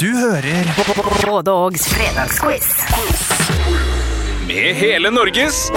Du 0.00 0.06
hører 0.06 0.64
Rådågs 1.26 1.88
fredagsquiz. 1.88 2.66
Med 4.46 4.74
hele 4.74 5.10
Norges 5.10 5.72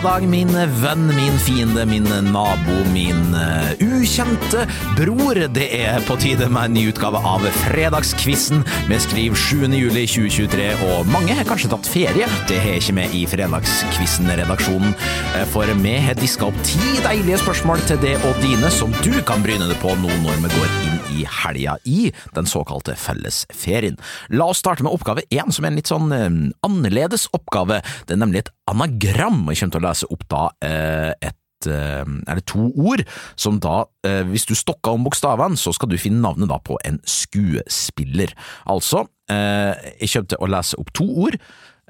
fredag, 0.00 0.28
min 0.28 0.48
venn, 0.82 1.06
min 1.16 1.38
fiende, 1.38 1.84
min 1.86 2.06
nabo, 2.32 2.76
min 2.92 3.34
eh, 3.34 3.72
ukjente 3.80 4.64
bror. 4.96 5.34
Det 5.52 5.66
er 5.76 6.00
på 6.06 6.16
tide 6.16 6.48
med 6.48 6.70
en 6.70 6.74
ny 6.74 6.86
utgave 6.88 7.20
av 7.26 7.44
Fredagskvissen. 7.66 8.64
Vi 8.88 9.00
skriver 9.00 9.36
7. 9.36 9.66
juli 9.76 10.06
2023, 10.08 10.70
og 10.88 11.10
mange 11.12 11.36
har 11.36 11.48
kanskje 11.48 11.72
tatt 11.74 11.90
ferie. 11.90 12.28
Det 12.48 12.60
har 12.62 12.78
ikke 12.78 12.96
vi 12.96 13.06
i 13.20 13.26
Fredagskvissen-redaksjonen, 13.28 14.94
eh, 15.36 15.44
for 15.52 15.68
vi 15.82 15.96
har 16.06 16.16
diska 16.16 16.48
opp 16.48 16.64
ti 16.64 16.80
deilige 17.04 17.42
spørsmål 17.44 17.84
til 17.90 18.00
det 18.00 18.16
og 18.24 18.40
dine 18.44 18.72
som 18.72 18.94
du 19.04 19.12
kan 19.26 19.44
bryne 19.44 19.68
deg 19.68 19.76
på 19.84 19.92
nå 20.00 20.16
når 20.24 20.40
vi 20.46 20.54
går 20.56 20.72
inn 20.86 21.00
i 21.20 21.26
helga 21.28 21.76
i 21.84 22.12
den 22.36 22.48
såkalte 22.48 22.96
fellesferien. 22.96 23.98
La 24.32 24.48
oss 24.50 24.62
starte 24.62 24.86
med 24.86 24.94
oppgave 24.94 25.26
én, 25.28 25.52
som 25.52 25.66
er 25.66 25.74
en 25.74 25.80
litt 25.80 25.92
sånn 25.92 26.08
eh, 26.14 26.30
annerledes 26.66 27.28
oppgave. 27.36 27.82
Det 28.06 28.16
er 28.16 28.22
nemlig 28.24 28.44
et 28.46 28.52
anagram. 28.70 29.42
Jeg 29.50 29.70
til 29.70 29.82
å 29.82 29.89
lese 29.90 30.08
opp 30.10 30.26
da 30.30 30.48
eh, 30.64 31.12
et 31.20 31.36
er 31.68 32.38
det 32.38 32.46
to 32.48 32.70
ord, 32.80 33.02
som 33.36 33.58
da, 33.60 33.84
eh, 34.06 34.22
hvis 34.24 34.46
du 34.48 34.54
stokker 34.56 34.94
om 34.96 35.04
bokstavene, 35.04 35.58
så 35.60 35.74
skal 35.76 35.90
du 35.90 35.98
finne 36.00 36.22
navnet 36.24 36.48
da 36.48 36.56
på 36.56 36.78
en 36.88 36.96
skuespiller. 37.04 38.32
Altså, 38.64 39.06
eh, 39.28 39.76
jeg 40.00 40.08
kommer 40.08 40.28
til 40.28 40.40
å 40.40 40.48
lese 40.48 40.78
opp 40.80 40.92
to 40.96 41.04
ord, 41.04 41.36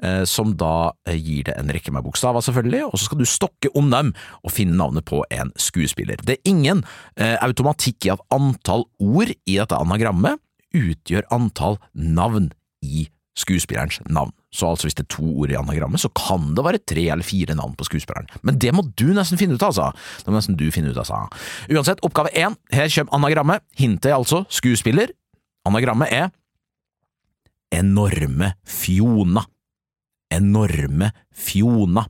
eh, 0.03 0.23
som 0.25 0.55
da 0.57 0.91
eh, 1.07 1.15
gir 1.15 1.47
det 1.47 1.55
en 1.57 1.71
rekke 1.71 1.93
med 1.93 2.03
bokstaver, 2.03 2.41
selvfølgelig, 2.41 2.83
og 2.89 2.97
så 2.97 3.05
skal 3.05 3.21
du 3.21 3.25
stokke 3.25 3.71
om 3.73 3.89
dem 3.93 4.13
og 4.43 4.51
finne 4.51 4.75
navnet 4.75 5.05
på 5.05 5.23
en 5.31 5.53
skuespiller. 5.55 6.19
Det 6.19 6.39
er 6.39 6.51
ingen 6.51 6.83
eh, 7.15 7.37
automatikk 7.39 8.09
i 8.09 8.13
at 8.15 8.25
antall 8.33 8.87
ord 8.99 9.31
i 9.31 9.57
dette 9.57 9.77
anagrammet 9.77 10.41
utgjør 10.75 11.27
antall 11.31 11.79
navn 11.93 12.51
i 12.81 13.07
skuespillerens 13.37 14.01
navn. 14.11 14.33
Så 14.51 14.67
altså 14.67 14.87
hvis 14.87 14.97
det 14.97 15.05
er 15.05 15.15
to 15.15 15.23
ord 15.23 15.53
i 15.53 15.57
anagrammet, 15.59 16.01
så 16.03 16.11
kan 16.15 16.51
det 16.55 16.65
være 16.65 16.83
tre 16.87 17.05
eller 17.13 17.25
fire 17.25 17.55
navn 17.55 17.75
på 17.79 17.87
skuespilleren. 17.87 18.27
Men 18.43 18.59
det 18.59 18.73
må 18.75 18.83
du 18.99 19.13
nesten 19.15 19.39
finne 19.39 19.55
ut 19.55 19.63
av, 19.63 19.71
altså. 19.71 19.91
Det 20.25 20.31
må 20.31 20.37
nesten 20.37 20.59
du 20.59 20.67
finne 20.73 20.91
ut 20.91 20.99
av, 20.99 21.05
altså. 21.05 21.71
Uansett, 21.71 22.03
oppgave 22.03 22.33
én. 22.35 22.57
Her 22.75 22.91
kommer 22.91 23.19
anagrammet. 23.21 23.65
Hintet 23.79 24.11
er 24.11 24.19
altså 24.19 24.43
skuespiller. 24.51 25.15
Anagrammet 25.67 26.11
er 26.11 26.31
Enorme 27.71 28.55
Fiona. 28.67 29.45
Enorme 30.31 31.11
Fiona. 31.31 32.03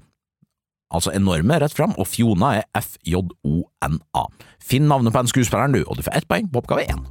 Altså 0.91 1.13
enorme 1.15 1.55
rett 1.61 1.73
fram, 1.73 1.93
og 1.95 2.07
Fiona 2.09 2.55
er 2.59 2.65
F-J-O-N-A. 2.75 4.25
Finn 4.59 4.89
navnet 4.91 5.13
på 5.13 5.23
den 5.23 5.31
skuespilleren, 5.31 5.77
du, 5.77 5.85
og 5.87 5.97
du 5.97 6.03
får 6.03 6.19
ett 6.19 6.27
poeng 6.27 6.51
på 6.51 6.59
oppgave 6.65 6.89
én. 6.91 7.05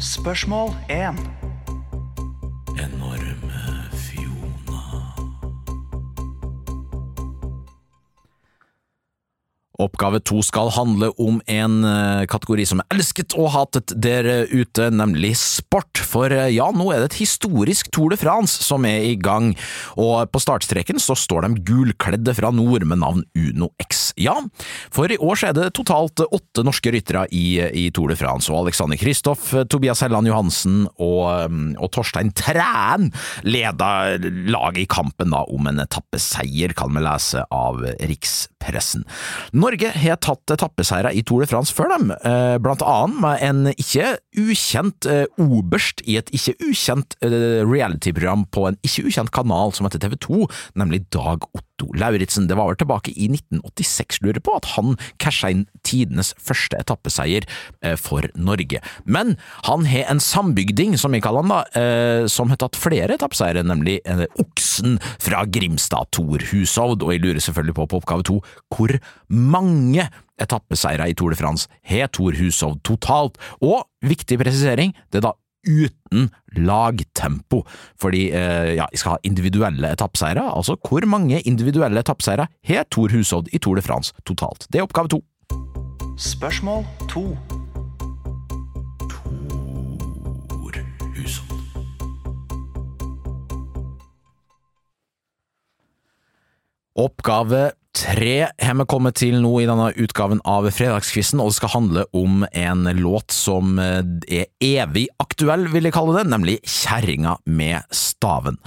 Spørsmål 0.00 0.72
1. 0.88 1.49
Oppgave 9.80 10.20
to 10.24 10.42
skal 10.44 10.70
handle 10.74 11.10
om 11.20 11.40
en 11.50 11.80
eh, 11.86 12.26
kategori 12.30 12.66
som 12.68 12.82
er 12.82 12.96
elsket 12.96 13.36
og 13.38 13.52
hatet 13.54 13.94
der 13.96 14.28
ute, 14.50 14.90
nemlig 14.92 15.34
sport. 15.40 16.00
For 16.10 16.32
eh, 16.32 16.50
ja, 16.54 16.68
nå 16.74 16.90
er 16.92 17.02
det 17.02 17.10
et 17.12 17.20
historisk 17.22 17.90
Tour 17.94 18.12
de 18.12 18.18
France 18.20 18.64
som 18.64 18.84
er 18.88 19.06
i 19.08 19.16
gang, 19.20 19.52
og 20.00 20.30
på 20.32 20.42
startstreken 20.42 21.00
så 21.02 21.16
står 21.18 21.46
de 21.46 21.62
gulkledde 21.66 22.34
fra 22.36 22.52
nord 22.54 22.84
med 22.88 23.02
navn 23.02 23.24
Uno 23.38 23.70
X. 23.82 24.10
Ja, 24.20 24.36
for 24.92 25.10
i 25.10 25.18
år 25.20 25.38
så 25.38 25.50
er 25.50 25.56
det 25.56 25.70
totalt 25.78 26.22
åtte 26.26 26.64
norske 26.66 26.92
ryttere 26.92 27.26
i, 27.34 27.60
i 27.60 27.88
Tour 27.94 28.12
de 28.12 28.18
France, 28.18 28.50
og 28.52 28.64
Alexander 28.66 29.00
Kristoff, 29.00 29.52
Tobias 29.70 30.02
Helland 30.04 30.30
Johansen 30.30 30.84
og, 30.98 31.24
eh, 31.34 31.58
og 31.80 31.92
Torstein 31.94 32.32
Træn 32.36 33.10
leda 33.46 34.18
laget 34.20 34.84
i 34.84 34.88
kampen 34.90 35.32
da 35.34 35.44
om 35.50 35.70
en 35.70 35.82
etappeseier, 35.82 36.74
kan 36.76 36.92
vi 36.94 37.04
lese 37.04 37.44
av 37.54 37.82
rikspressen. 38.10 39.06
Norge 39.70 39.90
har 39.94 40.18
tatt 40.18 40.50
etappeseiere 40.50 41.12
i 41.14 41.22
Tour 41.22 41.44
de 41.44 41.46
France 41.50 41.74
før 41.74 41.92
dem, 41.92 42.10
eh, 42.10 42.56
blant 42.58 42.82
annet 42.82 43.20
med 43.22 43.42
en 43.46 43.60
ikke 43.70 44.16
ukjent 44.34 45.06
eh, 45.06 45.26
oberst 45.38 46.02
i 46.10 46.16
et 46.18 46.30
ikke 46.34 46.56
ukjent 46.72 47.14
eh, 47.22 47.62
reality-program 47.62 48.48
på 48.50 48.66
en 48.66 48.78
ikke 48.82 49.06
ukjent 49.06 49.30
kanal 49.30 49.70
som 49.76 49.86
heter 49.86 50.02
TV 50.02 50.18
2, 50.26 50.48
nemlig 50.74 51.04
Dag 51.14 51.46
Otto 51.54 51.69
Lauritzen. 51.98 52.48
Det 52.50 52.56
var 52.58 52.70
vel 52.70 52.78
tilbake 52.80 53.12
i 53.14 53.28
1986, 53.32 54.20
lurer 54.24 54.40
på, 54.44 54.56
at 54.58 54.70
han 54.76 54.96
casha 55.22 55.50
inn 55.52 55.66
tidenes 55.86 56.32
første 56.38 56.78
etappeseier 56.80 57.46
for 58.00 58.28
Norge. 58.38 58.80
Men 59.04 59.36
han 59.66 59.86
har 59.90 60.08
en 60.12 60.22
sambygding, 60.22 60.96
som 61.00 61.12
vi 61.16 61.22
kaller 61.24 61.44
han 61.44 61.52
da, 61.52 62.28
som 62.30 62.52
har 62.52 62.60
tatt 62.60 62.78
flere 62.78 63.16
etappeseiere, 63.16 63.64
nemlig 63.66 63.98
Oksen 64.40 64.98
fra 65.22 65.44
Grimstad, 65.50 66.10
Tor 66.14 66.44
Hushovd, 66.52 67.04
og 67.04 67.14
jeg 67.14 67.24
lurer 67.24 67.42
selvfølgelig 67.42 67.76
på 67.76 67.88
på 67.90 68.00
oppgave 68.00 68.26
to, 68.26 68.38
hvor 68.74 68.94
mange 69.28 70.06
etappeseiere 70.40 71.10
i 71.10 71.14
Tour 71.16 71.34
de 71.34 71.38
France 71.40 71.68
har 71.90 72.10
Tor 72.14 72.36
Hushovd 72.38 72.80
totalt, 72.86 73.36
og 73.60 73.84
viktig 74.04 74.38
presisering, 74.40 74.94
det 75.12 75.20
er 75.20 75.30
da 75.30 75.36
uten 75.66 76.30
lagtempo, 76.56 77.62
fordi 78.00 78.28
eh, 78.32 78.74
ja, 78.78 78.86
skal 78.94 79.16
ha 79.16 79.22
individuelle 79.26 79.92
etappeseiere, 79.92 80.44
altså 80.56 80.76
hvor 80.88 81.06
mange 81.06 81.40
individuelle 81.40 82.00
etappeseiere 82.00 82.48
har 82.66 82.88
Tor 82.90 83.12
Hushovd 83.12 83.52
i 83.52 83.58
Tour 83.58 83.80
de 83.80 83.84
France 83.84 84.14
totalt? 84.26 84.66
Det 84.72 84.80
er 84.80 84.88
oppgave 84.88 85.08
to. 85.08 85.22
Spørsmål 86.20 86.84
2. 87.08 87.36
Tor 89.10 90.80
Hushovd. 91.16 91.60
Oppgave 96.96 97.70
tre 98.00 98.34
har 98.48 98.76
vi 98.78 98.86
kommet 98.88 99.18
til 99.20 99.36
nå 99.42 99.52
i 99.60 99.66
denne 99.68 99.90
utgaven 100.00 100.40
av 100.48 100.68
Fredagskvissen, 100.72 101.40
og 101.42 101.50
det 101.50 101.58
skal 101.58 101.72
handle 101.74 102.04
om 102.16 102.44
en 102.48 102.88
låt 102.98 103.34
som 103.34 103.78
er 103.80 104.46
evig 104.64 105.06
aktuell, 105.20 105.66
vil 105.72 105.88
jeg 105.88 105.96
kalle 105.96 106.16
det, 106.18 106.26
nemlig 106.30 106.58
Kjerringa 106.64 107.36
med 107.50 107.86
staven. 107.94 108.58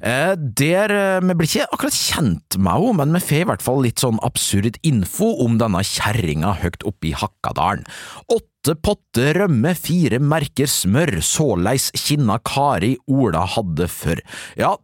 Eh, 0.00 0.34
Der 0.36 1.20
Vi 1.20 1.34
blir 1.34 1.48
ikke 1.48 1.68
akkurat 1.72 1.96
kjent 1.96 2.58
med 2.58 2.72
henne, 2.72 2.96
men 3.00 3.16
vi 3.16 3.24
får 3.26 3.42
i 3.42 3.48
hvert 3.50 3.64
fall 3.64 3.82
litt 3.84 4.02
sånn 4.02 4.20
absurd 4.26 4.78
info 4.86 5.32
om 5.44 5.58
denne 5.58 5.82
kjerringa 5.84 6.56
høyt 6.62 6.86
oppe 6.86 7.10
i 7.10 7.16
Hakkadalen. 7.16 7.86
Åtte 8.32 8.76
potter 8.82 9.42
rømme, 9.42 9.74
fire 9.78 10.18
merker 10.22 10.70
smør, 10.70 11.18
såleis 11.22 11.90
kinna 11.94 12.38
Kari 12.44 12.96
Ola 13.06 13.46
hadde 13.56 13.88
før. 13.90 14.22
Ja, 14.58 14.74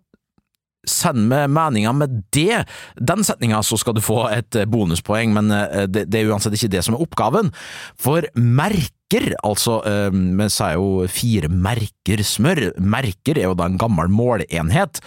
Send 0.88 1.28
meg 1.30 1.50
meninga 1.54 1.92
med 1.94 2.22
det, 2.34 2.64
den 2.98 3.22
setninga, 3.26 3.60
så 3.62 3.78
skal 3.78 3.94
du 3.94 4.02
få 4.04 4.24
et 4.34 4.56
bonuspoeng, 4.66 5.30
men 5.36 5.52
det, 5.92 6.08
det 6.10 6.20
er 6.20 6.32
uansett 6.32 6.56
ikke 6.58 6.72
det 6.72 6.82
som 6.82 6.96
er 6.96 7.04
oppgaven. 7.04 7.52
For 8.00 8.26
merker, 8.34 9.36
altså 9.44 9.76
vi 9.84 10.48
sier 10.50 10.74
jo 10.78 11.06
fire 11.12 11.50
merker 11.52 12.24
smør, 12.26 12.62
merker 12.80 13.38
er 13.38 13.46
jo 13.50 13.56
da 13.58 13.68
en 13.70 13.78
gammel 13.78 14.10
måleenhet, 14.10 15.02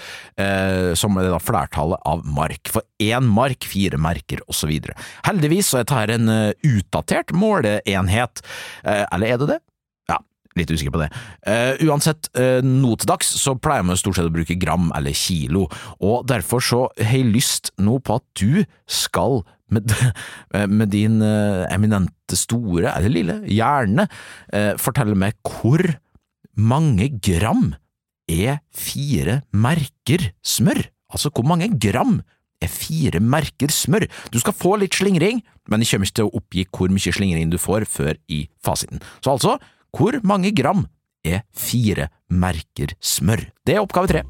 som 0.95 1.19
er 1.19 1.31
da 1.33 1.41
flertallet 1.43 2.07
av 2.07 2.23
mark. 2.23 2.71
For 2.71 2.85
én 3.01 3.27
mark, 3.27 3.67
fire 3.67 3.99
merker, 3.99 4.45
osv. 4.47 4.77
Heldigvis 5.27 5.73
så 5.73 5.81
er 5.81 5.89
dette 5.89 6.19
en 6.21 6.35
utdatert 6.71 7.35
måleenhet, 7.35 8.45
eller 8.85 9.27
er 9.27 9.41
det 9.41 9.55
det? 9.55 9.63
Litt 10.55 10.71
usikker 10.71 10.93
på 10.95 11.01
det. 11.01 11.09
Uh, 11.43 11.75
uansett, 11.89 12.29
uh, 12.39 12.61
nå 12.63 12.93
til 12.95 13.09
dags 13.09 13.27
så 13.41 13.57
pleier 13.59 13.83
vi 13.83 13.97
stort 13.99 14.19
sett 14.19 14.29
å 14.29 14.33
bruke 14.33 14.55
gram 14.59 14.87
eller 14.95 15.15
kilo, 15.17 15.65
og 15.99 16.23
derfor 16.31 16.63
så 16.63 16.85
har 17.01 17.19
jeg 17.19 17.33
lyst 17.33 17.73
nå 17.81 17.99
på 17.99 18.19
at 18.21 18.25
du 18.39 18.63
skal 18.87 19.41
med, 19.73 19.91
med 20.77 20.93
din 20.95 21.19
uh, 21.19 21.65
eminente 21.67 22.39
store, 22.39 22.87
eller 22.93 23.11
lille, 23.11 23.39
hjerne 23.51 24.07
fortelle 24.81 25.17
meg 25.19 25.35
hvor 25.43 25.83
mange 26.55 27.09
gram 27.19 27.73
er 28.31 28.61
fire 28.73 29.41
merker 29.53 30.31
smør? 30.45 30.81
Altså, 31.11 31.29
hvor 31.29 31.45
mange 31.47 31.69
gram 31.79 32.21
er 32.63 32.71
fire 32.71 33.21
merker 33.21 33.71
smør? 33.73 34.07
Du 34.33 34.39
skal 34.41 34.55
få 34.55 34.75
litt 34.81 34.95
slingring, 34.97 35.43
men 35.69 35.83
jeg 35.83 35.93
kommer 35.93 36.09
ikke 36.09 36.19
til 36.21 36.29
å 36.29 36.39
oppgi 36.39 36.65
hvor 36.71 36.93
mye 36.93 37.15
slingring 37.15 37.51
du 37.51 37.59
får 37.61 37.87
før 37.89 38.17
i 38.31 38.45
fasiten. 38.65 39.03
Så 39.21 39.35
altså, 39.35 39.57
hvor 39.95 40.19
mange 40.27 40.51
gram 40.51 40.85
er 41.23 41.45
fire 41.55 42.09
merker 42.29 42.95
smør? 42.99 43.47
Det 43.65 43.77
er 43.77 43.83
oppgave 43.83 44.11
tre. 44.11 44.23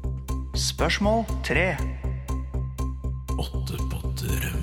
Spørsmål 0.56 1.24
tre. 1.44 1.74
Åtte 3.36 3.80
potter 3.90 4.55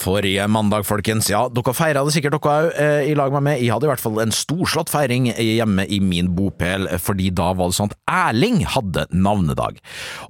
Forrige 0.00 0.46
mandag, 0.48 0.86
folkens. 0.88 1.28
Ja, 1.28 1.42
dere 1.52 1.74
feira 1.76 2.02
det 2.06 2.14
sikkert 2.14 2.38
dere 2.38 2.52
òg, 2.54 2.70
eh, 2.80 3.10
i 3.10 3.14
lag 3.18 3.32
med 3.34 3.44
meg. 3.44 3.60
Jeg 3.60 3.74
hadde 3.74 3.84
i 3.84 3.90
hvert 3.90 4.00
fall 4.00 4.20
en 4.22 4.32
storslått 4.32 4.88
feiring 4.88 5.28
hjemme 5.36 5.84
i 5.92 6.00
min 6.00 6.30
bopel, 6.36 6.88
fordi 6.96 7.28
da 7.36 7.50
var 7.52 7.68
det 7.68 7.76
sånn 7.76 7.92
at 7.92 7.98
Erling 8.08 8.64
hadde 8.64 9.06
navnedag. 9.12 9.80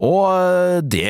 Og 0.03 0.27
eh, 0.35 0.81
det, 0.83 1.07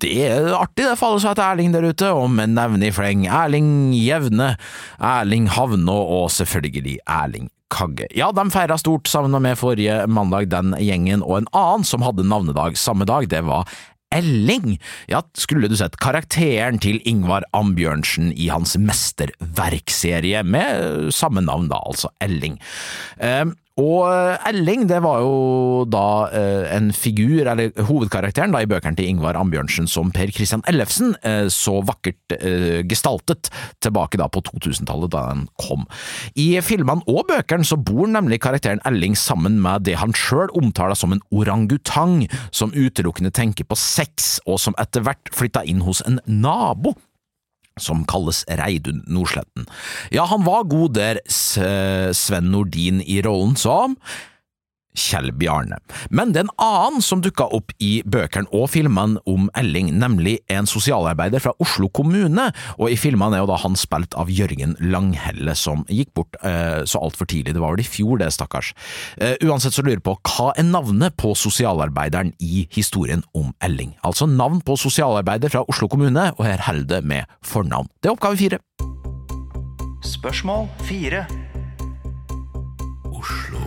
det 0.00 0.14
er 0.24 0.52
artig, 0.56 0.86
det, 0.86 0.96
for 0.96 1.12
alle 1.12 1.20
som 1.20 1.34
heter 1.34 1.50
Erling 1.50 1.76
der 1.76 1.88
ute, 1.90 2.12
og 2.16 2.30
med 2.32 2.56
nevne 2.56 2.88
i 2.88 2.94
fleng. 2.94 3.26
Erling 3.28 3.92
Jevne, 3.98 4.54
Erling 4.96 5.50
Havnå 5.52 5.98
og 6.20 6.30
selvfølgelig 6.32 7.02
Erling 7.04 7.50
Kagge. 7.72 8.08
Ja, 8.16 8.30
de 8.32 8.44
feira 8.52 8.76
stort 8.80 9.08
sammen 9.08 9.36
med 9.42 9.58
forrige 9.60 10.02
mandag, 10.06 10.50
den 10.52 10.74
gjengen, 10.80 11.24
og 11.24 11.38
en 11.40 11.52
annen 11.56 11.86
som 11.88 12.04
hadde 12.04 12.26
navnedag 12.28 12.76
samme 12.80 13.08
dag, 13.08 13.28
det 13.32 13.44
var 13.48 13.68
Elling. 14.12 14.76
Ja, 15.10 15.22
skulle 15.38 15.70
du 15.70 15.76
sett 15.78 15.98
karakteren 16.02 16.80
til 16.82 17.00
Ingvar 17.08 17.46
Ambjørnsen 17.56 18.32
i 18.36 18.50
hans 18.52 18.76
mesterverkserie, 18.78 20.44
med 20.44 21.10
samme 21.16 21.44
navn 21.44 21.70
da, 21.72 21.80
altså 21.88 22.12
Elling. 22.22 22.58
Um, 23.18 23.56
og 23.80 24.04
Elling 24.48 24.84
det 24.90 24.98
var 25.00 25.22
jo 25.24 25.84
da 25.88 26.28
eh, 26.36 26.66
en 26.76 26.90
figur, 26.92 27.46
eller 27.48 27.72
hovedkarakteren 27.88 28.52
da 28.52 28.60
i 28.60 28.68
bøkene 28.68 28.98
til 28.98 29.08
Ingvar 29.08 29.38
Ambjørnsen 29.40 29.88
som 29.88 30.10
Per 30.12 30.32
Christian 30.34 30.64
Ellefsen 30.68 31.14
eh, 31.24 31.46
så 31.52 31.78
vakkert 31.88 32.36
eh, 32.36 32.82
gestaltet 32.88 33.48
tilbake 33.80 34.20
da 34.20 34.28
på 34.28 34.42
2000-tallet 34.50 35.14
da 35.14 35.24
den 35.30 35.46
kom. 35.62 35.86
I 36.36 36.60
filmene 36.60 37.06
og 37.08 37.24
bøkene 37.30 37.64
så 37.64 37.78
bor 37.80 38.10
nemlig 38.12 38.42
karakteren 38.44 38.82
Elling 38.88 39.16
sammen 39.16 39.56
med 39.64 39.88
det 39.88 39.96
han 40.02 40.12
sjøl 40.16 40.52
omtaler 40.58 40.98
som 40.98 41.16
en 41.16 41.24
orangutang, 41.32 42.26
som 42.52 42.74
utelukkende 42.76 43.32
tenker 43.32 43.64
på 43.68 43.78
sex, 43.78 44.36
og 44.44 44.60
som 44.60 44.76
etter 44.82 45.06
hvert 45.06 45.32
flytta 45.32 45.64
inn 45.64 45.80
hos 45.86 46.04
en 46.04 46.20
nabo 46.28 46.92
som 47.80 48.04
kalles 48.08 48.44
Reidun 48.48 49.02
Nordsletten. 49.06 49.66
Ja, 50.12 50.26
han 50.28 50.44
var 50.44 50.68
god 50.70 50.98
der, 50.98 51.22
Sven 51.28 52.52
Nordin 52.52 53.00
i 53.00 53.22
rollen 53.24 53.56
som 53.56 53.96
Kjell 54.98 55.30
Bjarne. 55.36 55.78
Men 56.10 56.32
det 56.32 56.42
er 56.42 56.46
en 56.46 56.54
annen 56.60 57.04
som 57.04 57.22
dukka 57.24 57.46
opp 57.56 57.72
i 57.82 58.02
bøkene 58.04 58.50
og 58.52 58.68
filmene 58.72 59.20
om 59.28 59.48
Elling, 59.58 59.92
nemlig 59.98 60.38
en 60.52 60.68
sosialarbeider 60.68 61.42
fra 61.42 61.54
Oslo 61.62 61.88
kommune, 61.94 62.48
og 62.76 62.92
i 62.92 62.98
filmene 63.00 63.38
er 63.38 63.44
jo 63.44 63.50
da 63.52 63.60
han 63.62 63.78
spilt 63.78 64.16
av 64.18 64.30
Jørgen 64.32 64.76
Langhelle, 64.84 65.56
som 65.58 65.86
gikk 65.88 66.12
bort 66.18 66.36
eh, 66.44 66.82
så 66.88 67.00
altfor 67.00 67.28
tidlig, 67.30 67.56
det 67.56 67.62
var 67.62 67.76
vel 67.76 67.84
i 67.84 67.88
fjor 67.88 68.20
det, 68.20 68.32
stakkars. 68.36 68.72
Eh, 69.16 69.36
uansett 69.46 69.76
så 69.76 69.84
lurer 69.84 69.98
jeg 69.98 70.06
på, 70.06 70.16
hva 70.28 70.52
er 70.58 70.68
navnet 70.68 71.16
på 71.20 71.32
sosialarbeideren 71.38 72.34
i 72.44 72.66
historien 72.72 73.24
om 73.38 73.52
Elling? 73.64 73.96
Altså 74.04 74.28
navn 74.28 74.60
på 74.64 74.76
sosialarbeider 74.80 75.52
fra 75.52 75.64
Oslo 75.72 75.88
kommune, 75.92 76.30
og 76.36 76.44
her 76.46 76.62
holder 76.68 76.98
det 76.98 77.04
med 77.08 77.38
fornavn. 77.46 77.88
Det 78.02 78.10
er 78.10 78.16
oppgave 78.16 78.40
fire. 78.40 78.60
Spørsmål 80.02 80.68
fire. 80.84 81.24
Oslo 83.12 83.61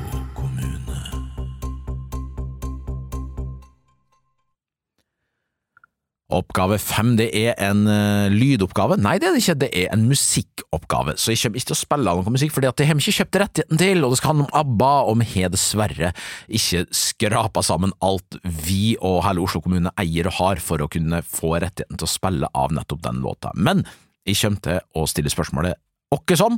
Oppgave 6.34 6.80
fem, 6.82 7.12
det 7.20 7.28
er 7.38 7.54
en 7.62 7.84
uh, 7.86 8.34
lydoppgave. 8.34 8.96
Nei, 8.98 9.20
det 9.22 9.28
er 9.28 9.36
det 9.36 9.44
ikke, 9.44 9.58
det 9.62 9.68
er 9.78 9.92
en 9.94 10.08
musikkoppgave. 10.10 11.14
Så 11.22 11.36
jeg 11.36 11.44
kommer 11.44 11.62
ikke 11.62 11.70
til 11.70 11.76
å 11.76 11.78
spille 11.78 12.16
noe 12.18 12.34
musikk, 12.34 12.54
for 12.56 12.66
det 12.66 12.72
har 12.72 12.98
vi 12.98 13.04
ikke 13.04 13.20
kjøpt 13.20 13.38
rettigheten 13.44 13.82
til, 13.82 14.02
og 14.02 14.10
det 14.10 14.18
skal 14.18 14.32
handle 14.34 14.48
om 14.48 14.58
ABBA, 14.62 14.90
og 15.06 15.20
vi 15.22 15.28
har 15.36 15.54
dessverre 15.54 16.12
ikke 16.50 16.82
skrapa 16.98 17.62
sammen 17.68 17.94
alt 18.06 18.40
vi 18.66 18.96
og 18.98 19.22
hele 19.28 19.46
Oslo 19.46 19.62
kommune 19.62 19.94
eier 20.02 20.32
og 20.32 20.38
har 20.40 20.64
for 20.66 20.82
å 20.82 20.90
kunne 20.90 21.22
få 21.30 21.60
rettigheten 21.62 22.02
til 22.02 22.10
å 22.10 22.14
spille 22.16 22.50
av 22.58 22.74
nettopp 22.74 23.06
den 23.06 23.22
låta. 23.22 23.54
Men 23.54 23.86
jeg 24.26 24.42
kommer 24.42 24.66
til 24.66 24.82
å 24.98 25.06
stille 25.12 25.30
spørsmålet 25.30 25.78
åkke 26.16 26.42
som 26.42 26.58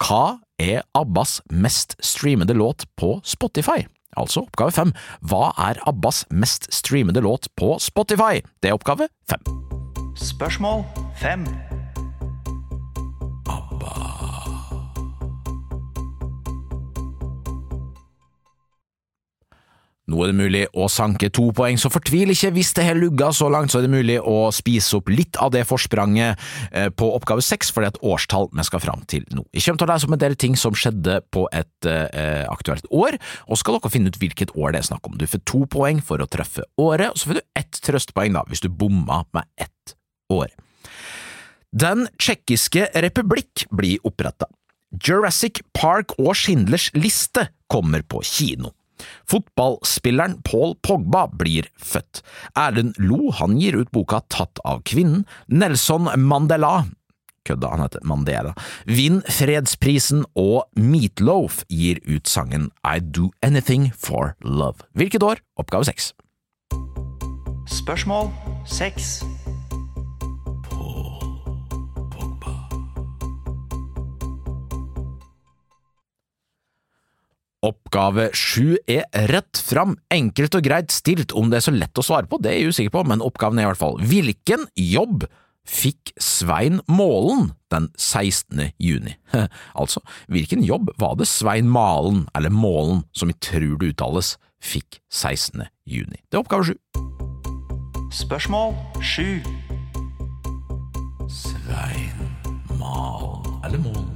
hva 0.00 0.40
er 0.56 0.86
Abbas 0.96 1.42
mest 1.52 1.98
streamede 2.00 2.56
låt 2.56 2.88
på 2.96 3.18
Spotify? 3.28 3.84
Altså 4.16 4.44
oppgave 4.46 4.74
fem. 4.74 4.94
Hva 5.22 5.50
er 5.70 5.80
Abbas 5.86 6.24
mest 6.30 6.70
streamede 6.74 7.22
låt 7.24 7.50
på 7.56 7.76
Spotify? 7.78 8.42
Det 8.62 8.70
er 8.70 8.78
oppgave 8.78 9.10
fem. 9.30 9.44
Spørsmål 10.16 10.84
fem. 11.20 11.46
Nå 20.10 20.24
er 20.24 20.32
det 20.32 20.38
mulig 20.40 20.62
å 20.74 20.88
sanke 20.90 21.28
to 21.30 21.50
poeng, 21.54 21.78
så 21.78 21.90
fortvil 21.92 22.32
ikke 22.34 22.50
hvis 22.56 22.72
det 22.74 22.86
har 22.88 22.98
lugga 22.98 23.30
så 23.36 23.46
langt, 23.52 23.70
så 23.70 23.78
er 23.78 23.86
det 23.86 23.92
mulig 23.92 24.16
å 24.18 24.50
spise 24.54 24.98
opp 24.98 25.10
litt 25.12 25.38
av 25.38 25.52
det 25.54 25.62
forspranget 25.68 26.40
eh, 26.72 26.88
på 26.90 27.10
oppgave 27.14 27.44
seks, 27.44 27.70
for 27.70 27.84
det 27.84 27.90
er 27.90 27.94
et 27.94 28.08
årstall 28.10 28.48
vi 28.50 28.66
skal 28.66 28.82
fram 28.82 29.04
til 29.10 29.26
nå. 29.30 29.44
Jeg 29.54 29.68
kommer 29.68 29.82
til 29.82 29.86
å 29.86 29.92
lese 29.92 30.10
om 30.10 30.16
en 30.16 30.22
del 30.24 30.34
ting 30.40 30.56
som 30.58 30.74
skjedde 30.74 31.20
på 31.30 31.46
et 31.54 31.90
eh, 31.90 32.42
aktuelt 32.50 32.88
år, 32.90 33.20
og 33.46 33.60
skal 33.60 33.78
dere 33.78 33.92
finne 33.94 34.10
ut 34.10 34.18
hvilket 34.20 34.54
år 34.56 34.74
det 34.74 34.82
er 34.82 34.88
snakk 34.90 35.06
om. 35.06 35.18
Du 35.20 35.28
får 35.30 35.44
to 35.46 35.62
poeng 35.70 36.02
for 36.02 36.22
å 36.22 36.28
treffe 36.30 36.66
året, 36.80 37.12
og 37.12 37.20
så 37.20 37.30
får 37.30 37.38
du 37.38 37.44
ett 37.62 37.82
trøstpoeng 37.86 38.34
da, 38.34 38.42
hvis 38.50 38.64
du 38.66 38.70
bomma 38.72 39.22
med 39.36 39.46
ett 39.62 39.94
år. 40.34 40.50
Den 41.70 42.08
tsjekkiske 42.18 42.88
republikk 43.06 43.68
blir 43.70 44.02
oppretta. 44.02 44.50
Jurassic 44.90 45.62
Park 45.76 46.16
og 46.18 46.34
Schindlers 46.34 46.90
liste 46.98 47.46
kommer 47.70 48.02
på 48.02 48.24
kino. 48.26 48.74
Fotballspilleren 49.30 50.40
Paul 50.46 50.76
Pogba 50.82 51.26
blir 51.32 51.68
født. 51.76 52.22
Erlend 52.58 52.98
Lo 52.98 53.30
han 53.40 53.58
gir 53.60 53.78
ut 53.80 53.92
boka 53.94 54.22
Tatt 54.28 54.62
av 54.64 54.84
kvinnen. 54.88 55.26
Nelson 55.48 56.10
Mandela 56.20 56.84
kødda, 57.50 57.70
han 57.72 57.84
heter 57.84 58.04
Mandela, 58.06 58.54
Vinn 58.86 59.22
fredsprisen, 59.26 60.24
og 60.38 60.68
Meatloaf 60.78 61.64
gir 61.72 62.00
ut 62.08 62.28
sangen 62.30 62.70
I 62.84 63.00
Do 63.00 63.30
Anything 63.42 63.90
for 63.96 64.34
Love. 64.44 64.86
Hvilket 64.94 65.24
år? 65.26 65.42
Oppgave 65.60 65.88
seks. 65.88 66.12
Spørsmål 67.70 68.32
seks. 68.66 69.20
Oppgave 77.60 78.30
sju 78.32 78.78
er 78.88 79.04
rett 79.28 79.58
fram, 79.60 79.98
enkelt 80.08 80.54
og 80.56 80.64
greit 80.64 80.94
stilt. 80.94 81.34
Om 81.36 81.50
det 81.52 81.58
er 81.58 81.66
så 81.66 81.74
lett 81.74 82.00
å 82.00 82.04
svare 82.04 82.28
på, 82.28 82.38
det 82.40 82.54
er 82.54 82.58
jeg 82.62 82.72
usikker 82.72 82.94
på, 82.94 83.04
men 83.10 83.24
oppgaven 83.24 83.60
er 83.60 83.66
i 83.66 83.70
hvert 83.70 83.80
fall 83.82 83.98
hvilken 84.00 84.64
jobb 84.80 85.26
fikk 85.68 86.14
Svein 86.16 86.80
Målen 86.88 87.50
den 87.72 87.90
16. 88.00 88.72
juni? 88.80 89.18
altså, 89.80 90.00
hvilken 90.32 90.64
jobb 90.64 90.88
var 91.00 91.18
det 91.20 91.28
Svein 91.28 91.68
Malen, 91.68 92.24
eller 92.34 92.54
Målen, 92.54 93.04
som 93.12 93.28
vi 93.28 93.36
tror 93.44 93.76
det 93.80 93.92
uttales, 93.92 94.38
fikk 94.64 95.02
16. 95.12 95.68
juni? 95.84 96.22
Det 96.32 96.40
er 96.40 96.44
oppgave 96.44 96.70
sju. 96.70 96.78
Spørsmål 98.22 98.72
sju. 99.04 99.42
Svein 101.28 102.24
Malen, 102.80 103.60
eller 103.68 103.84
Målen? 103.84 104.09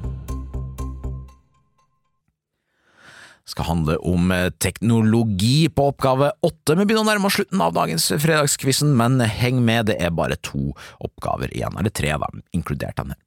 Skal 3.55 3.69
handle 3.71 3.97
om 4.03 4.33
eh, 4.35 4.51
teknologi 4.63 5.69
på 5.71 5.89
oppgave 5.93 6.33
åtte. 6.45 6.75
Vi 6.75 6.85
begynner 6.85 7.05
å 7.07 7.11
nærme 7.13 7.31
oss 7.31 7.39
slutten 7.39 7.63
av 7.63 7.75
dagens 7.77 8.11
fredagskvissen, 8.11 8.95
men 8.99 9.23
heng 9.23 9.63
med, 9.65 9.89
det 9.91 9.99
er 10.03 10.15
bare 10.15 10.39
to 10.43 10.73
oppgaver 10.99 11.53
igjen, 11.55 11.77
eller 11.79 11.95
tre 11.95 12.15
av 12.17 12.27
dem, 12.27 12.43
inkludert 12.57 12.99
denne. 13.01 13.19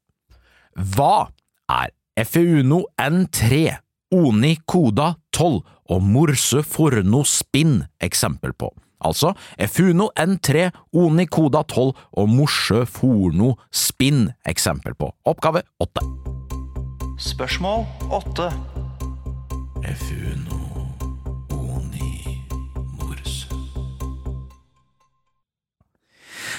Hva 0.78 1.30
er 1.72 1.94
FUNO 2.28 2.84
N3, 3.02 3.78
ONI 4.18 4.58
Koda 4.70 5.14
12 5.36 5.62
og 5.94 6.04
Morse 6.04 6.64
Forno 6.66 7.24
Spinn 7.28 7.82
eksempel 8.04 8.54
på? 8.58 8.70
Altså 9.06 9.34
FUNO 9.70 10.10
N3, 10.18 10.70
ONI 10.98 11.28
Koda 11.30 11.62
12 11.64 11.92
og 12.18 12.32
Morse 12.34 12.86
Forno 12.90 13.54
Spinn 13.70 14.32
eksempel 14.50 14.98
på. 14.98 15.12
Oppgave 15.30 15.64
åtte. 15.84 16.06
Spørsmål 17.22 17.86
åtte. 18.14 18.52
Funo 19.96 20.60
Oni 21.56 22.42
Mors. 22.98 23.48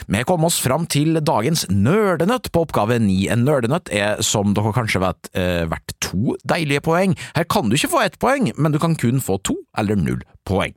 Vi 0.06 0.22
kom 0.24 0.46
oss 0.48 0.58
fram 0.62 0.86
til 0.88 1.20
dagens 1.20 1.66
nerdenøtt 1.68 2.48
på 2.54 2.62
oppgave 2.64 2.96
ni. 3.02 3.26
En 3.28 3.44
nerdenøtt 3.44 3.92
er, 3.92 4.22
som 4.24 4.54
dere 4.56 4.72
kanskje 4.76 5.02
vet, 5.04 5.30
eh, 5.34 5.66
verdt 5.68 5.96
to 6.00 6.36
deilige 6.48 6.80
poeng. 6.88 7.16
Her 7.36 7.44
kan 7.44 7.68
du 7.68 7.76
ikke 7.76 7.92
få 7.92 8.04
ett 8.06 8.18
poeng, 8.18 8.52
men 8.56 8.72
du 8.72 8.78
kan 8.78 8.96
kun 8.96 9.20
få 9.20 9.36
to 9.42 9.58
eller 9.76 9.96
null 9.96 10.24
poeng. 10.48 10.74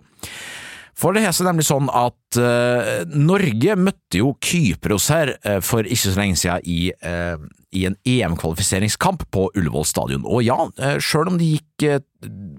For 0.98 1.15
det 1.15 1.24
har 1.25 1.34
seg 1.34 1.48
nemlig 1.48 1.65
sånn 1.65 1.88
at 1.89 2.38
uh, 2.38 3.08
Norge 3.10 3.77
møtte 3.79 4.20
jo 4.20 4.36
Kypros 4.43 5.08
her 5.10 5.34
uh, 5.48 5.58
for 5.65 5.88
ikke 5.88 6.12
så 6.12 6.20
lenge 6.20 6.38
siden 6.38 6.67
i 6.70 6.91
uh, 7.01 7.41
i 7.71 7.85
en 7.85 7.95
EM-kvalifiseringskamp 8.03 9.23
på 9.31 9.47
Ullevål 9.55 9.85
stadion. 9.87 10.25
Og 10.27 10.43
ja, 10.43 10.57
eh, 10.77 10.97
sjøl 10.99 11.31
om 11.31 11.37
det 11.39 11.47
gikk 11.53 11.85
eh, 11.87 11.99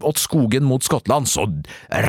åt 0.03 0.19
skogen 0.19 0.65
mot 0.67 0.83
Skottland, 0.83 1.29
så 1.29 1.45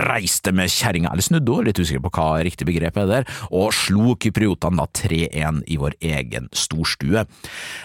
reiste 0.08 0.54
med 0.56 0.72
kjerringa, 0.72 1.12
eller 1.12 1.26
snudde 1.26 1.52
hun, 1.52 1.68
litt 1.68 1.80
usikker 1.80 2.04
på 2.06 2.14
hva 2.16 2.28
riktig 2.46 2.68
begrep 2.70 2.98
er 3.02 3.10
der, 3.10 3.28
og 3.52 3.74
slo 3.76 4.16
kypriotene 4.16 4.80
da 4.80 4.88
3-1 4.88 5.64
i 5.68 5.80
vår 5.82 5.98
egen 6.14 6.48
storstue. 6.56 7.26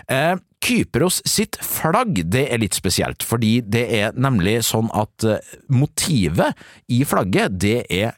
Eh, 0.06 0.34
Kypros 0.64 1.20
sitt 1.28 1.54
flagg 1.62 2.16
det 2.30 2.48
er 2.50 2.62
litt 2.62 2.74
spesielt, 2.74 3.22
fordi 3.22 3.58
det 3.62 3.84
er 3.98 4.16
nemlig 4.18 4.56
sånn 4.66 4.90
at 4.96 5.26
eh, 5.26 5.56
motivet 5.70 6.58
i 6.94 7.02
flagget 7.06 7.58
det 7.58 7.80
er 7.90 8.14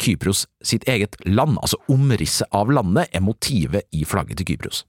Kypros 0.00 0.44
sitt 0.64 0.84
eget 0.88 1.16
land, 1.24 1.56
altså 1.62 1.80
omrisset 1.92 2.48
av 2.54 2.70
landet 2.72 3.08
er 3.12 3.24
motivet 3.24 3.88
i 3.96 4.04
flagget 4.08 4.40
til 4.40 4.52
Kypros. 4.52 4.84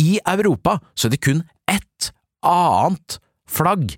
I 0.00 0.18
Europa 0.26 0.78
så 0.94 1.08
er 1.08 1.16
det 1.16 1.22
kun 1.24 1.44
ett 1.70 2.10
annet 2.46 3.18
flagg 3.50 3.96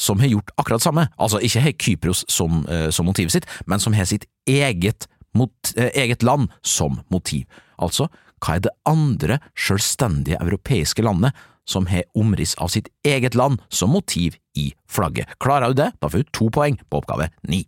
som 0.00 0.20
har 0.20 0.26
gjort 0.32 0.50
akkurat 0.56 0.82
samme, 0.82 1.08
altså 1.20 1.40
ikke 1.44 1.60
har 1.60 1.76
Kypros 1.76 2.24
som, 2.28 2.64
eh, 2.68 2.88
som 2.90 3.06
motivet 3.06 3.32
sitt, 3.32 3.46
men 3.66 3.80
som 3.80 3.92
har 3.92 4.04
sitt 4.04 4.24
eget, 4.48 5.06
mot, 5.34 5.52
eh, 5.76 5.90
eget 5.94 6.22
land 6.22 6.48
som 6.62 7.02
motiv. 7.10 7.44
Altså, 7.78 8.08
hva 8.40 8.56
er 8.56 8.60
det 8.60 8.70
andre 8.86 9.38
selvstendige 9.54 10.40
europeiske 10.40 11.02
landet 11.02 11.32
som 11.66 11.86
har 11.86 12.02
omriss 12.16 12.54
av 12.58 12.68
sitt 12.68 12.88
eget 13.04 13.34
land 13.34 13.60
som 13.68 13.90
motiv 13.90 14.36
i 14.56 14.72
flagget? 14.88 15.26
Klarer 15.38 15.68
du 15.68 15.74
det, 15.74 15.92
da 16.00 16.08
får 16.08 16.24
du 16.24 16.30
to 16.32 16.48
poeng 16.48 16.80
på 16.90 17.02
oppgave 17.02 17.30
ni. 17.48 17.66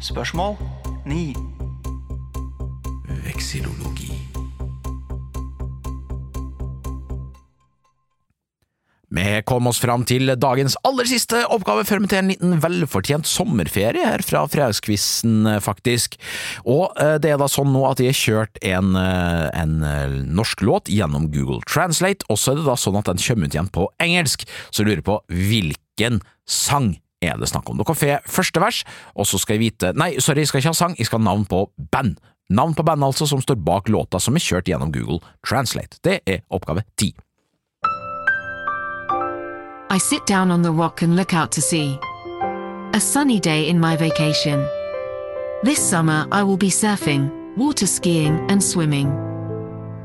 Spørsmål 0.00 0.56
9. 1.06 1.34
Veksilologi. 3.24 4.27
Vi 9.08 9.24
kom 9.48 9.66
oss 9.70 9.78
fram 9.80 10.02
til 10.04 10.28
dagens 10.36 10.76
aller 10.84 11.08
siste 11.08 11.40
oppgave 11.48 11.86
før 11.88 12.02
vi 12.04 12.10
til 12.10 12.18
en 12.20 12.28
liten 12.28 12.58
velfortjent 12.60 13.28
sommerferie 13.28 14.04
her 14.04 14.20
fra 14.26 14.42
Fredagskvissen, 14.52 15.48
faktisk. 15.64 16.18
Og 16.68 16.92
eh, 17.00 17.16
det 17.22 17.32
er 17.32 17.40
da 17.40 17.48
sånn 17.48 17.72
nå 17.72 17.86
at 17.88 18.02
jeg 18.04 18.12
har 18.12 18.18
kjørt 18.18 18.60
en, 18.68 18.92
eh, 19.00 19.46
en 19.56 19.74
eh, 19.80 20.18
norsk 20.28 20.60
låt 20.68 20.92
gjennom 20.92 21.30
Google 21.32 21.62
Translate, 21.64 22.28
og 22.28 22.36
så 22.36 22.52
er 22.52 22.60
det 22.60 22.66
da 22.68 22.76
sånn 22.76 22.98
at 23.00 23.08
den 23.08 23.22
kommer 23.24 23.48
ut 23.48 23.56
igjen 23.56 23.70
på 23.72 23.86
engelsk, 24.04 24.44
så 24.68 24.84
jeg 24.84 24.90
lurer 24.90 25.06
på 25.06 25.20
hvilken 25.32 26.20
sang 26.44 26.98
er 27.24 27.38
det 27.40 27.48
snakk 27.48 27.70
om. 27.72 27.80
Dere 27.80 27.96
får 27.96 28.28
første 28.28 28.62
vers, 28.62 28.82
og 29.16 29.28
så 29.30 29.40
skal 29.40 29.56
jeg 29.56 29.70
vite 29.70 29.94
Nei, 29.96 30.18
sorry, 30.22 30.44
jeg 30.44 30.52
skal 30.52 30.62
ikke 30.62 30.74
ha 30.74 30.80
sang, 30.84 30.98
jeg 31.00 31.08
skal 31.08 31.22
ha 31.22 31.30
navn 31.30 31.48
på 31.48 31.64
band. 31.94 32.20
Navn 32.52 32.76
på 32.76 32.84
bandet 32.84 33.08
altså 33.08 33.28
som 33.28 33.40
står 33.44 33.56
bak 33.64 33.88
låta 33.92 34.20
som 34.20 34.36
er 34.36 34.44
kjørt 34.44 34.68
gjennom 34.68 34.92
Google 34.92 35.20
Translate. 35.44 36.00
Det 36.04 36.20
er 36.28 36.44
oppgave 36.52 36.84
ti. 37.00 37.14
I 39.90 39.96
sit 39.96 40.26
down 40.26 40.50
on 40.50 40.60
the 40.60 40.70
rock 40.70 41.00
and 41.00 41.16
look 41.16 41.32
out 41.32 41.50
to 41.52 41.62
sea. 41.62 41.98
A 42.92 43.00
sunny 43.00 43.40
day 43.40 43.70
in 43.70 43.80
my 43.80 43.96
vacation. 43.96 44.60
This 45.62 45.78
summer 45.78 46.28
I 46.30 46.42
will 46.42 46.58
be 46.58 46.68
surfing, 46.68 47.56
water 47.56 47.86
skiing, 47.86 48.38
and 48.50 48.62
swimming. 48.62 49.08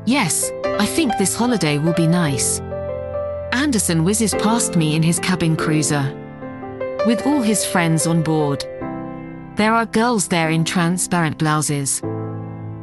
Yes, 0.06 0.50
I 0.64 0.86
think 0.86 1.12
this 1.18 1.36
holiday 1.36 1.76
will 1.76 1.92
be 1.92 2.06
nice. 2.06 2.60
Anderson 3.52 4.04
whizzes 4.04 4.32
past 4.36 4.74
me 4.74 4.96
in 4.96 5.02
his 5.02 5.18
cabin 5.18 5.54
cruiser. 5.54 6.02
With 7.06 7.26
all 7.26 7.42
his 7.42 7.66
friends 7.66 8.06
on 8.06 8.22
board. 8.22 8.64
There 9.56 9.74
are 9.74 9.84
girls 9.84 10.28
there 10.28 10.48
in 10.48 10.64
transparent 10.64 11.36
blouses. 11.36 12.00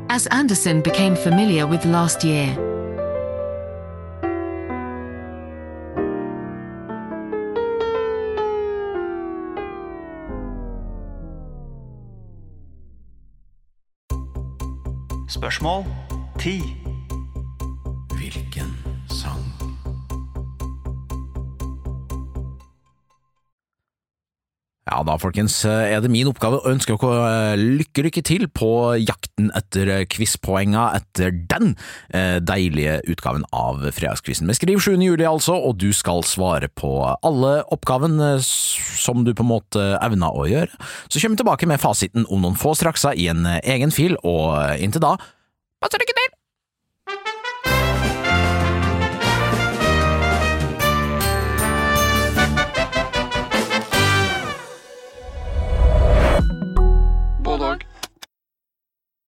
As 0.10 0.28
Anderson 0.28 0.82
became 0.82 1.16
familiar 1.16 1.66
with 1.66 1.84
last 1.84 2.24
year. 2.24 2.56
Spørsmål 15.32 15.86
10. 16.40 16.91
Ja 24.92 25.00
da, 25.08 25.14
folkens, 25.16 25.54
er 25.64 26.02
det 26.04 26.10
min 26.12 26.28
oppgave 26.28 26.58
å 26.60 26.72
ønske 26.74 26.98
dere 27.00 27.54
lykke, 27.56 28.04
lykke 28.10 28.24
til 28.28 28.44
på 28.52 28.68
jakten 29.00 29.48
etter 29.56 30.04
quizpoenga 30.12 30.90
etter 30.98 31.32
den 31.32 31.78
eh, 32.12 32.42
deilige 32.44 32.98
utgaven 33.14 33.46
av 33.56 33.86
Fredagskvissen. 33.96 34.50
Men 34.50 34.60
skriv 34.60 34.84
7. 34.84 34.98
juli, 35.00 35.24
altså, 35.28 35.56
og 35.56 35.80
du 35.80 35.94
skal 35.96 36.26
svare 36.28 36.68
på 36.68 36.92
alle 37.08 37.54
oppgavene 37.72 38.34
som 38.44 39.24
du 39.24 39.32
på 39.32 39.48
en 39.48 39.54
måte 39.54 39.88
evner 40.02 40.36
å 40.36 40.50
gjøre. 40.52 40.76
Så 41.08 41.24
kommer 41.24 41.38
vi 41.38 41.44
tilbake 41.46 41.72
med 41.72 41.84
fasiten 41.84 42.28
om 42.28 42.44
noen 42.44 42.60
få 42.60 42.76
strakser 42.76 43.16
i 43.16 43.32
en 43.32 43.48
egen 43.48 43.96
fil, 43.96 44.20
og 44.28 44.60
inntil 44.76 45.08
da, 45.08 45.16
masse 45.80 46.04
lykke 46.04 46.20
til! 46.20 46.41